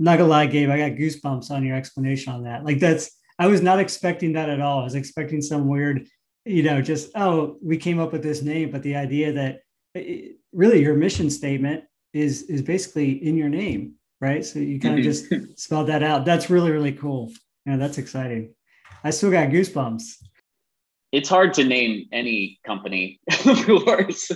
[0.00, 2.64] not gonna lie, Gabe, I got goosebumps on your explanation on that.
[2.64, 4.80] Like that's I was not expecting that at all.
[4.80, 6.08] I was expecting some weird,
[6.44, 9.60] you know, just oh, we came up with this name, but the idea that
[9.94, 14.44] it, really your mission statement is is basically in your name, right?
[14.44, 15.52] So you kind of just mm-hmm.
[15.56, 16.24] spelled that out.
[16.24, 17.32] That's really really cool.
[17.66, 18.54] Yeah, that's exciting.
[19.04, 20.02] I still got goosebumps.
[21.12, 24.30] It's hard to name any company, of course,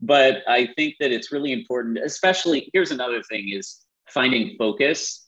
[0.00, 1.98] but I think that it's really important.
[1.98, 5.22] Especially here's another thing: is finding focus.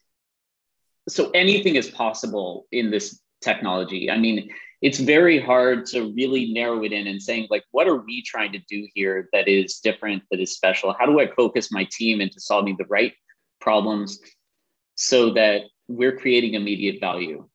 [1.09, 4.11] So anything is possible in this technology.
[4.11, 7.97] I mean, it's very hard to really narrow it in and saying like what are
[7.97, 10.95] we trying to do here that is different that is special?
[10.99, 13.13] How do i focus my team into solving the right
[13.61, 14.21] problems
[14.95, 17.49] so that we're creating immediate value?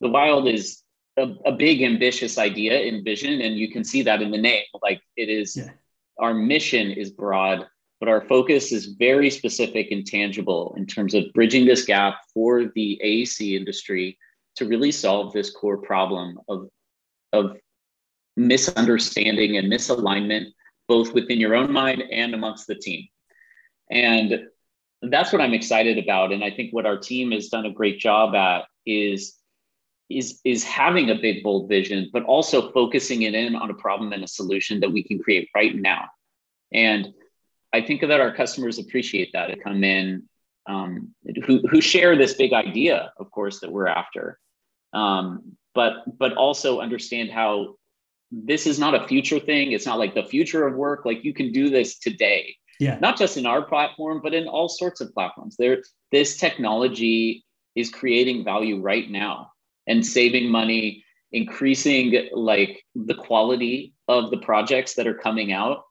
[0.00, 0.82] The wild is
[1.16, 4.64] a, a big ambitious idea in vision and you can see that in the name.
[4.82, 5.70] Like it is yeah.
[6.18, 7.66] our mission is broad
[8.00, 12.64] but our focus is very specific and tangible in terms of bridging this gap for
[12.74, 14.16] the AEC industry
[14.60, 16.68] to really solve this core problem of,
[17.32, 17.56] of
[18.36, 20.48] misunderstanding and misalignment,
[20.86, 23.08] both within your own mind and amongst the team.
[23.90, 24.48] And
[25.00, 26.30] that's what I'm excited about.
[26.30, 29.36] And I think what our team has done a great job at is
[30.10, 34.12] is is having a big bold vision but also focusing it in on a problem
[34.12, 36.06] and a solution that we can create right now
[36.72, 37.14] and
[37.72, 40.28] I think that our customers appreciate that to come in
[40.66, 41.14] um,
[41.46, 44.38] who, who share this big idea, of course, that we're after,
[44.92, 47.76] um, but but also understand how
[48.30, 49.72] this is not a future thing.
[49.72, 51.04] It's not like the future of work.
[51.04, 52.98] Like you can do this today, yeah.
[52.98, 55.54] Not just in our platform, but in all sorts of platforms.
[55.58, 57.44] There, this technology
[57.76, 59.52] is creating value right now
[59.86, 65.82] and saving money, increasing like the quality of the projects that are coming out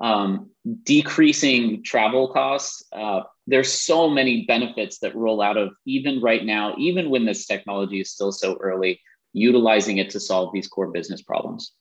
[0.00, 0.50] um,
[0.84, 2.84] decreasing travel costs.
[2.92, 7.46] Uh, there's so many benefits that roll out of even right now, even when this
[7.46, 9.00] technology is still so early,
[9.32, 11.72] utilizing it to solve these core business problems.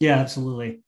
[0.00, 0.80] Yeah, absolutely.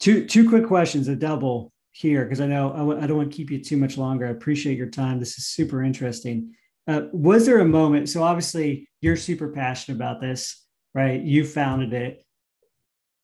[0.00, 3.30] Two two quick questions, a double here because I know I w- I don't want
[3.30, 4.26] to keep you too much longer.
[4.26, 5.18] I appreciate your time.
[5.18, 6.54] This is super interesting.
[6.86, 8.08] Uh, was there a moment?
[8.08, 11.20] So obviously you're super passionate about this, right?
[11.20, 12.25] You founded it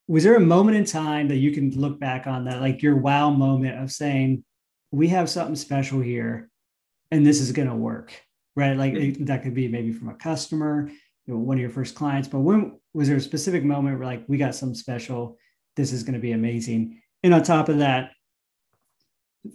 [0.09, 2.97] was there a moment in time that you can look back on that like your
[2.97, 4.45] wow moment of saying
[4.91, 6.51] we have something special here
[7.11, 8.13] and this is going to work
[8.57, 9.25] right like mm-hmm.
[9.25, 10.91] that could be maybe from a customer
[11.27, 14.07] you know, one of your first clients but when was there a specific moment where
[14.07, 15.37] like we got something special
[15.77, 18.11] this is going to be amazing and on top of that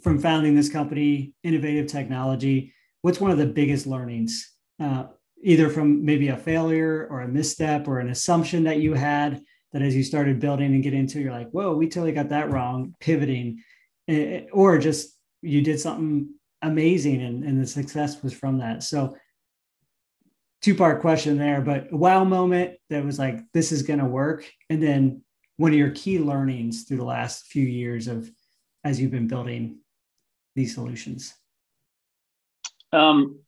[0.01, 5.05] from founding this company innovative technology what's one of the biggest learnings uh,
[5.43, 9.41] either from maybe a failure or a misstep or an assumption that you had
[9.77, 12.49] that as you started building and get into, you're like, whoa, we totally got that
[12.49, 13.63] wrong, pivoting,
[14.07, 18.81] eh, or just you did something amazing and, and the success was from that.
[18.81, 19.15] So
[20.63, 24.05] two part question there, but a wow moment that was like, this is going to
[24.05, 24.51] work.
[24.71, 25.21] And then
[25.57, 28.27] one of your key learnings through the last few years of
[28.83, 29.77] as you've been building
[30.55, 31.35] these solutions.
[32.91, 33.41] Um,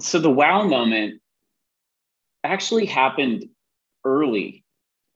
[0.00, 1.20] so the wow moment
[2.42, 3.44] actually happened
[4.04, 4.64] early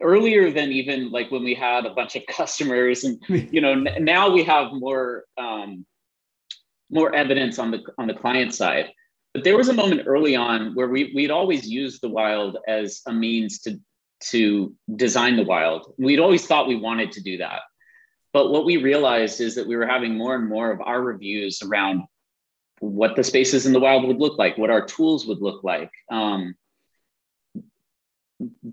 [0.03, 3.21] earlier than even like when we had a bunch of customers and
[3.53, 5.87] you know n- now we have more um,
[6.91, 8.91] more evidence on the on the client side.
[9.35, 13.01] But there was a moment early on where we we'd always used the wild as
[13.07, 13.81] a means to
[14.31, 15.95] to design the wild.
[15.99, 17.61] We'd always thought we wanted to do that.
[18.33, 21.63] But what we realized is that we were having more and more of our reviews
[21.63, 22.03] around
[22.83, 25.91] what the spaces in the wild would look like what our tools would look like
[26.11, 26.53] um,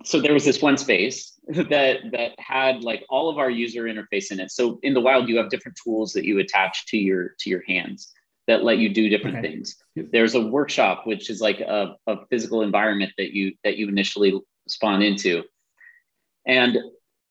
[0.03, 4.32] so there was this one space that that had like all of our user interface
[4.32, 4.51] in it.
[4.51, 7.63] So in the wild you have different tools that you attach to your to your
[7.67, 8.13] hands
[8.47, 9.47] that let you do different okay.
[9.47, 9.75] things.
[9.95, 14.39] There's a workshop which is like a, a physical environment that you that you initially
[14.67, 15.43] spawn into.
[16.47, 16.77] And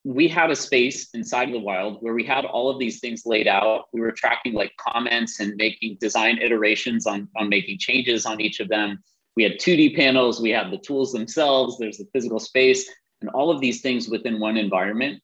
[0.05, 3.27] we had a space inside of the wild where we had all of these things
[3.27, 3.87] laid out.
[3.92, 8.61] We were tracking like comments and making design iterations on on making changes on each
[8.61, 9.03] of them
[9.38, 13.53] we had 2D panels, we had the tools themselves, there's the physical space, and all
[13.53, 15.22] of these things within one environment.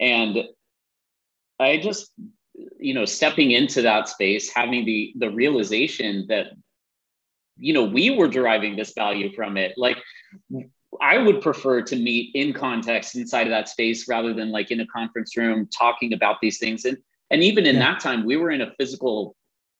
[0.00, 0.38] And
[1.60, 2.10] I just,
[2.80, 6.46] you know, stepping into that space, having the the realization that,
[7.56, 9.74] you know, we were deriving this value from it.
[9.76, 9.98] Like
[11.00, 14.80] I would prefer to meet in context inside of that space rather than like in
[14.80, 16.84] a conference room talking about these things.
[16.84, 16.98] And
[17.30, 17.92] and even in yeah.
[17.92, 19.36] that time, we were in a physical,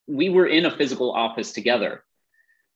[0.07, 2.05] we were in a physical office together.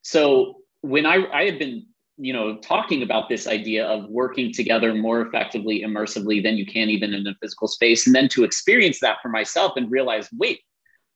[0.01, 1.86] So when I, I had been
[2.17, 6.89] you know talking about this idea of working together more effectively immersively than you can
[6.89, 10.60] even in a physical space and then to experience that for myself and realize wait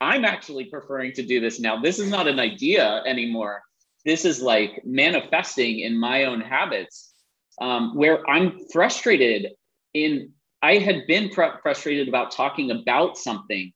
[0.02, 1.80] i'm actually preferring to do this now.
[1.82, 3.62] This is not an idea anymore.
[4.04, 7.14] This is like manifesting in my own habits
[7.60, 9.52] um, where i'm frustrated
[9.94, 13.72] in i had been fr- frustrated about talking about something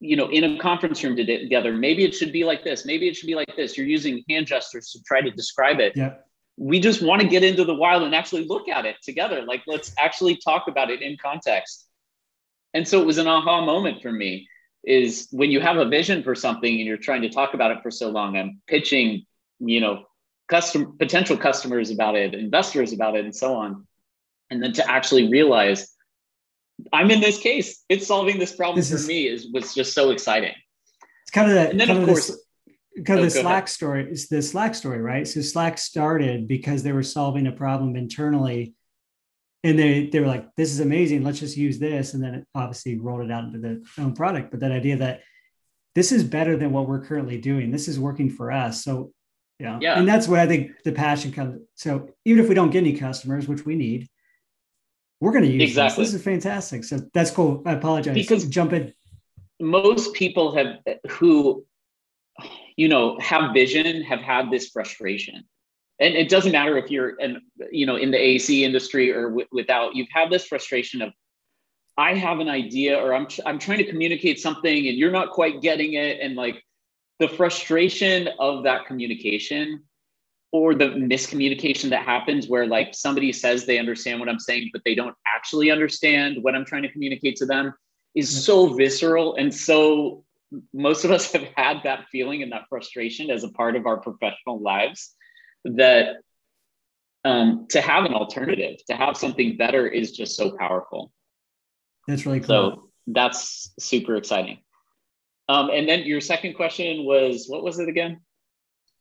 [0.00, 3.16] you know in a conference room together maybe it should be like this maybe it
[3.16, 3.76] should be like this.
[3.76, 5.92] You're using hand gestures to try to describe it.
[5.96, 6.14] Yeah.
[6.56, 9.42] We just want to get into the wild and actually look at it together.
[9.42, 11.86] Like let's actually talk about it in context.
[12.74, 14.48] And so it was an aha moment for me
[14.84, 17.82] is when you have a vision for something and you're trying to talk about it
[17.82, 19.26] for so long i'm pitching
[19.58, 20.04] you know
[20.48, 23.86] custom potential customers about it investors about it and so on.
[24.50, 25.94] And then to actually realize
[26.92, 27.84] I'm in this case.
[27.88, 30.54] It's solving this problem this for is, me is was just so exciting.
[31.22, 31.70] It's kind of that.
[31.70, 32.30] And then of, of course.
[32.30, 33.68] Oh, this, kind of oh, the Slack ahead.
[33.68, 35.26] story is the Slack story, right?
[35.26, 38.74] So Slack started because they were solving a problem internally,
[39.62, 41.24] and they they were like, "This is amazing.
[41.24, 44.50] Let's just use this." And then it obviously rolled it out into the own product.
[44.50, 45.22] But that idea that
[45.94, 47.70] this is better than what we're currently doing.
[47.70, 48.84] This is working for us.
[48.84, 49.12] So
[49.58, 49.98] yeah, yeah.
[49.98, 51.60] And that's what I think the passion comes.
[51.74, 54.08] So even if we don't get any customers, which we need,
[55.20, 56.04] we're going to use exactly.
[56.04, 56.12] This.
[56.12, 56.84] this is fantastic.
[56.84, 57.62] So that's cool.
[57.66, 58.14] I apologize.
[58.14, 58.92] Because jump in.
[59.60, 60.78] Most people have
[61.08, 61.64] who,
[62.76, 65.44] you know, have vision have had this frustration,
[65.98, 67.38] and it doesn't matter if you're, and
[67.72, 69.96] you know, in the AEC industry or w- without.
[69.96, 71.12] You've had this frustration of,
[71.96, 75.60] I have an idea, or I'm I'm trying to communicate something, and you're not quite
[75.60, 76.62] getting it, and like
[77.18, 79.82] the frustration of that communication
[80.50, 84.82] or the miscommunication that happens where like somebody says they understand what I'm saying, but
[84.84, 87.74] they don't actually understand what I'm trying to communicate to them
[88.14, 89.36] is so visceral.
[89.36, 90.24] And so
[90.72, 93.98] most of us have had that feeling and that frustration as a part of our
[93.98, 95.14] professional lives
[95.64, 96.16] that
[97.24, 101.12] um, to have an alternative, to have something better is just so powerful.
[102.06, 102.46] That's really cool.
[102.46, 104.58] So that's super exciting.
[105.48, 108.20] Um, and then your second question was, what was it again?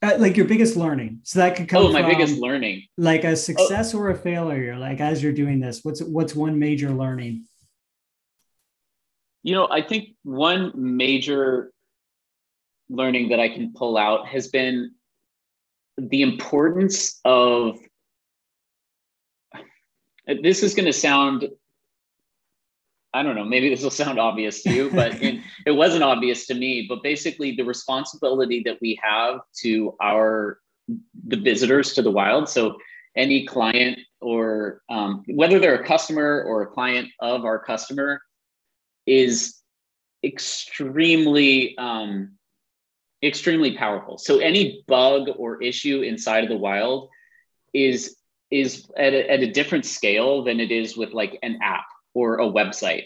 [0.02, 1.22] Uh, like your biggest learning.
[1.24, 1.84] So that could come.
[1.84, 2.84] Oh, my from, biggest learning.
[2.98, 4.00] Like a success oh.
[4.00, 4.78] or a failure.
[4.78, 7.46] Like as you're doing this, what's what's one major learning?
[9.42, 11.72] You know, I think one major
[12.90, 14.92] learning that I can pull out has been
[15.98, 17.80] the importance of.
[20.44, 21.48] This is going to sound
[23.18, 26.46] I don't know, maybe this will sound obvious to you, but in, it wasn't obvious
[26.48, 26.86] to me.
[26.88, 30.60] But basically, the responsibility that we have to our
[31.26, 32.48] the visitors to the wild.
[32.48, 32.78] So
[33.16, 38.22] any client or um, whether they're a customer or a client of our customer
[39.08, 39.56] is
[40.24, 42.38] extremely um,
[43.24, 44.20] extremely powerful.
[44.20, 47.10] So any bug or issue inside of the wild
[47.74, 48.16] is
[48.52, 51.86] is at a, at a different scale than it is with like an app
[52.18, 53.06] or a website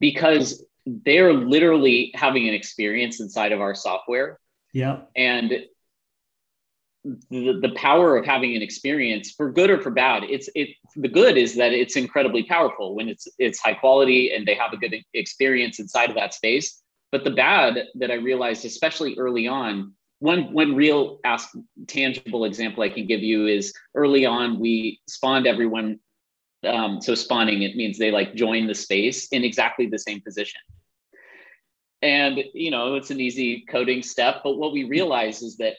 [0.00, 4.38] because they're literally having an experience inside of our software.
[4.72, 5.00] Yeah.
[5.14, 5.52] And
[7.30, 11.08] the, the power of having an experience for good or for bad it's it the
[11.08, 14.76] good is that it's incredibly powerful when it's it's high quality and they have a
[14.76, 16.82] good experience inside of that space
[17.12, 21.50] but the bad that i realized especially early on one one real ask,
[21.86, 26.00] tangible example i can give you is early on we spawned everyone
[26.64, 30.60] um, so spawning it means they like join the space in exactly the same position.
[32.02, 35.74] And you know it's an easy coding step but what we realize is that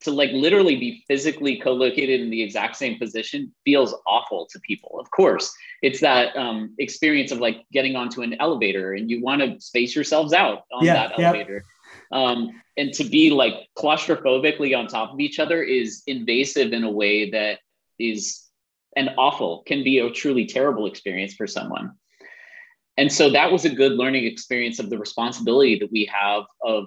[0.00, 5.00] to like literally be physically co-located in the exact same position feels awful to people.
[5.00, 5.52] Of course
[5.82, 9.94] it's that um, experience of like getting onto an elevator and you want to space
[9.94, 11.64] yourselves out on yeah, that elevator.
[12.12, 12.18] Yeah.
[12.18, 16.90] um, and to be like claustrophobically on top of each other is invasive in a
[16.90, 17.58] way that
[17.98, 18.47] is
[18.96, 21.92] and awful can be a truly terrible experience for someone.
[22.96, 26.86] And so that was a good learning experience of the responsibility that we have of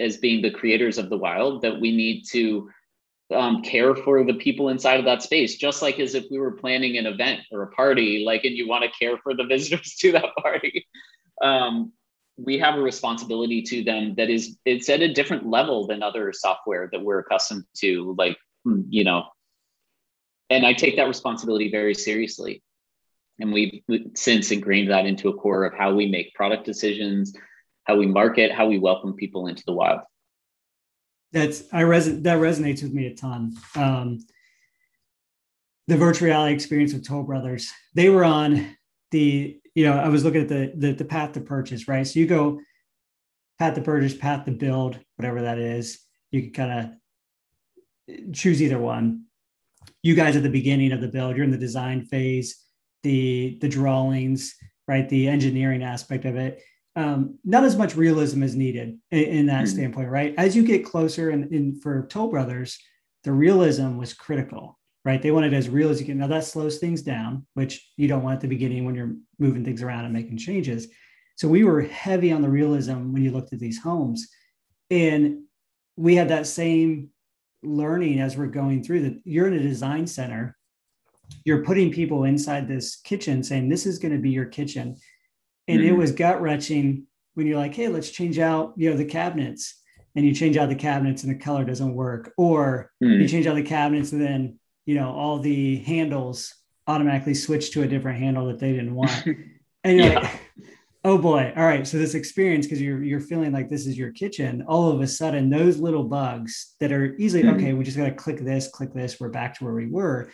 [0.00, 2.68] as being the creators of the wild that we need to
[3.32, 5.56] um, care for the people inside of that space.
[5.56, 8.68] Just like as if we were planning an event or a party like and you
[8.68, 10.86] want to care for the visitors to that party.
[11.40, 11.92] Um,
[12.36, 16.32] we have a responsibility to them that is it's at a different level than other
[16.32, 19.24] software that we're accustomed to like hmm, you know
[20.52, 22.62] and i take that responsibility very seriously
[23.40, 23.82] and we've
[24.14, 27.34] since ingrained that into a core of how we make product decisions
[27.84, 30.00] how we market, how we welcome people into the wild.
[31.32, 33.56] That's I res- that resonates with me a ton.
[33.74, 34.18] Um,
[35.88, 38.76] the virtual reality experience with Toll Brothers, they were on
[39.10, 42.06] the you know I was looking at the, the the path to purchase, right?
[42.06, 42.60] So you go
[43.58, 45.98] path to purchase, path to build, whatever that is.
[46.30, 46.94] You can kind
[48.08, 49.24] of choose either one.
[50.02, 52.64] You guys at the beginning of the build, you're in the design phase,
[53.02, 54.54] the the drawings,
[54.86, 55.08] right?
[55.08, 56.62] The engineering aspect of it
[56.94, 59.74] um, not as much realism is needed in, in that mm-hmm.
[59.74, 60.34] standpoint, right?
[60.36, 62.78] As you get closer, and in, for Toll Brothers,
[63.24, 65.22] the realism was critical, right?
[65.22, 66.18] They wanted as real as you can.
[66.18, 69.64] Now that slows things down, which you don't want at the beginning when you're moving
[69.64, 70.88] things around and making changes.
[71.36, 74.28] So we were heavy on the realism when you looked at these homes,
[74.90, 75.44] and
[75.96, 77.08] we had that same
[77.62, 79.20] learning as we're going through that.
[79.24, 80.56] You're in a design center.
[81.44, 84.96] You're putting people inside this kitchen, saying this is going to be your kitchen
[85.68, 85.88] and mm-hmm.
[85.88, 89.80] it was gut wrenching when you're like, hey, let's change out, you know, the cabinets,
[90.14, 93.20] and you change out the cabinets and the color doesn't work, or mm-hmm.
[93.20, 96.54] you change out the cabinets and then you know all the handles
[96.86, 99.24] automatically switch to a different handle that they didn't want,
[99.84, 100.20] and you're yeah.
[100.20, 100.40] like,
[101.04, 101.86] oh boy, all right.
[101.86, 105.06] So this experience, because you're you're feeling like this is your kitchen, all of a
[105.06, 107.56] sudden those little bugs that are easily mm-hmm.
[107.56, 110.30] okay, we just got to click this, click this, we're back to where we were.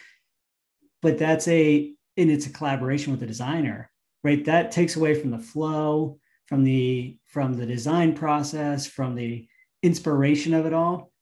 [1.02, 3.90] But that's a and it's a collaboration with the designer
[4.24, 4.44] right?
[4.44, 9.46] That takes away from the flow from the from the design process from the
[9.82, 11.12] inspiration of it all.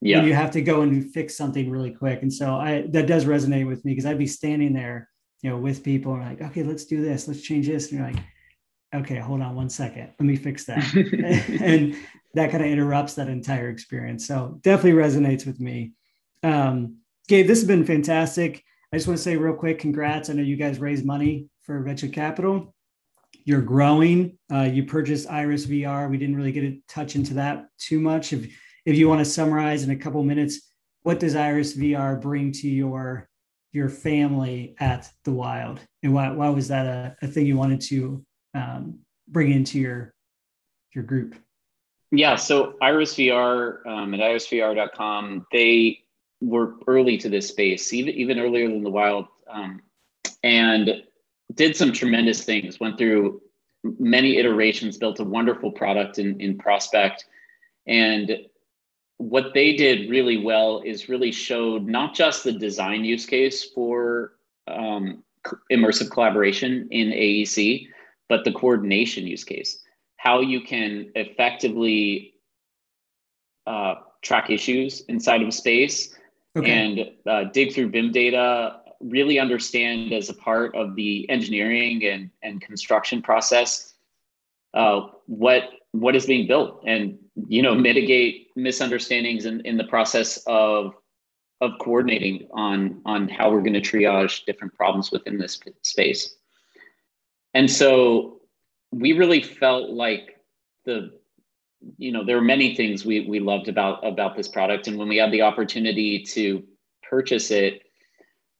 [0.00, 0.22] Yeah.
[0.22, 2.20] you have to go and fix something really quick.
[2.22, 5.08] And so i that does resonate with me because i'd be standing there
[5.42, 7.26] you know with people and like okay let's do this.
[7.26, 7.90] Let's change this.
[7.90, 8.22] And you're like
[8.94, 10.84] okay hold on one second let me fix that
[11.60, 11.96] and
[12.34, 15.92] that kind of interrupts that entire experience so definitely resonates with me
[16.42, 16.96] um
[17.28, 20.42] gabe this has been fantastic i just want to say real quick congrats i know
[20.42, 22.74] you guys raised money for venture capital.
[23.44, 24.38] You're growing.
[24.52, 26.08] Uh, you purchased Iris VR.
[26.08, 28.32] We didn't really get a touch into that too much.
[28.32, 28.54] If
[28.86, 30.70] if you want to summarize in a couple minutes,
[31.02, 33.28] what does Iris VR bring to your
[33.72, 37.80] your family at the Wild, and why why was that a, a thing you wanted
[37.82, 38.24] to
[38.54, 38.98] um,
[39.28, 40.14] bring into your
[40.94, 41.34] your group?
[42.10, 46.00] Yeah, so Iris VR um, at irisvr.com, they
[46.40, 49.80] were early to this space, even even earlier than the Wild, um,
[50.42, 51.02] and
[51.54, 53.40] did some tremendous things, went through
[53.98, 57.26] many iterations, built a wonderful product in, in Prospect.
[57.86, 58.38] And
[59.18, 64.32] what they did really well is really showed not just the design use case for
[64.66, 65.22] um,
[65.70, 67.88] immersive collaboration in AEC,
[68.28, 69.78] but the coordination use case.
[70.16, 72.34] How you can effectively
[73.66, 76.14] uh, track issues inside of a space
[76.56, 76.70] okay.
[76.70, 82.30] and uh, dig through BIM data, really understand as a part of the engineering and,
[82.42, 83.94] and construction process
[84.74, 87.16] uh, what what is being built and
[87.46, 90.94] you know mitigate misunderstandings in, in the process of
[91.60, 96.34] of coordinating on on how we're going to triage different problems within this space
[97.54, 98.40] and so
[98.90, 100.36] we really felt like
[100.84, 101.18] the
[101.98, 104.86] you know there are many things we we loved about about this product.
[104.88, 106.62] And when we had the opportunity to
[107.08, 107.82] purchase it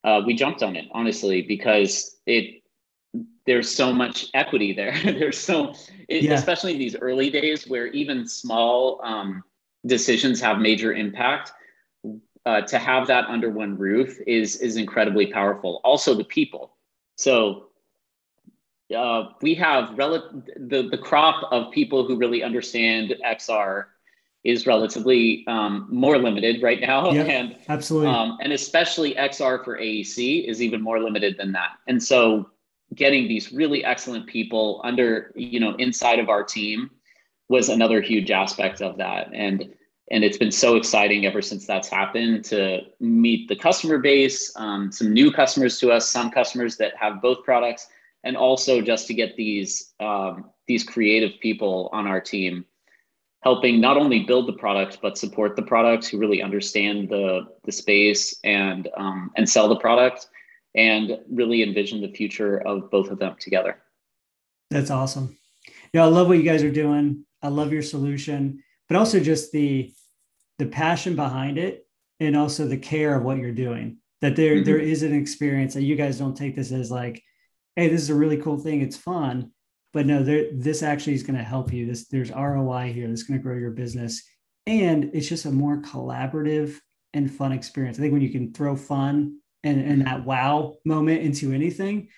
[0.04, 2.62] uh, we jumped on it honestly because it
[3.46, 4.98] there's so much equity there.
[5.04, 5.74] There's so
[6.08, 6.32] it, yeah.
[6.32, 9.42] especially in these early days where even small um,
[9.86, 11.52] decisions have major impact
[12.46, 15.80] uh, to have that under one roof is is incredibly powerful.
[15.84, 16.76] Also the people.
[17.16, 17.68] So
[18.96, 23.86] uh, we have rel- the, the crop of people who really understand XR
[24.44, 27.10] is relatively um, more limited right now.
[27.12, 28.10] Yeah, and absolutely.
[28.10, 31.72] Um, and especially XR for AEC is even more limited than that.
[31.88, 32.50] And so
[32.94, 36.90] getting these really excellent people under, you know, inside of our team
[37.48, 39.30] was another huge aspect of that.
[39.32, 39.74] And
[40.10, 44.92] and it's been so exciting ever since that's happened to meet the customer base, um,
[44.92, 47.88] some new customers to us, some customers that have both products,
[48.24, 52.64] and also just to get these um, these creative people on our team
[53.42, 57.72] helping not only build the product but support the product who really understand the the
[57.72, 60.28] space and um, and sell the product
[60.74, 63.78] and really envision the future of both of them together.
[64.70, 65.38] That's awesome.
[65.92, 67.24] Yeah i love what you guys are doing.
[67.42, 69.92] I love your solution but also just the
[70.58, 71.86] the passion behind it
[72.20, 73.98] and also the care of what you're doing.
[74.20, 74.64] That there mm-hmm.
[74.64, 77.22] there is an experience that you guys don't take this as like
[77.76, 78.80] hey, this is a really cool thing.
[78.80, 79.50] It's fun.
[79.92, 81.86] But no, there, this actually is going to help you.
[81.86, 83.08] This there's ROI here.
[83.08, 84.22] That's going to grow your business,
[84.66, 86.76] and it's just a more collaborative
[87.12, 87.98] and fun experience.
[87.98, 92.08] I think when you can throw fun and, and that wow moment into anything,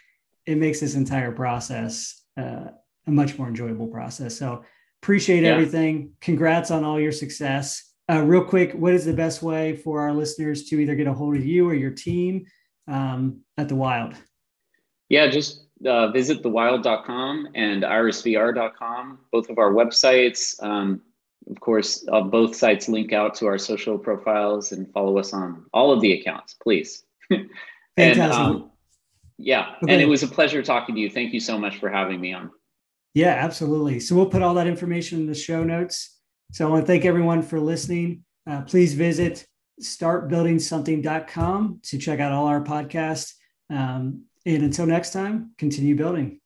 [0.47, 2.69] it makes this entire process uh,
[3.07, 4.39] a much more enjoyable process.
[4.39, 4.65] So
[5.03, 5.51] appreciate yeah.
[5.51, 6.13] everything.
[6.21, 7.93] Congrats on all your success.
[8.11, 11.13] Uh, real quick, what is the best way for our listeners to either get a
[11.13, 12.47] hold of you or your team
[12.89, 14.15] um, at the Wild?
[15.09, 20.63] Yeah, just uh, visit thewild.com and irisvr.com, both of our websites.
[20.63, 21.03] Um,
[21.51, 25.65] of course, uh, both sites link out to our social profiles and follow us on
[25.73, 27.05] all of the accounts, please.
[27.97, 28.71] and um,
[29.39, 29.93] yeah, okay.
[29.93, 31.11] and it was a pleasure talking to you.
[31.11, 32.51] Thank you so much for having me on.
[33.15, 34.01] Yeah, absolutely.
[34.01, 36.19] So we'll put all that information in the show notes.
[36.53, 38.25] So I want to thank everyone for listening.
[38.49, 39.47] Uh, please visit
[39.83, 43.35] startbuildingsomething.com to check out all our podcasts.
[43.71, 46.41] Um, and until next time, continue building.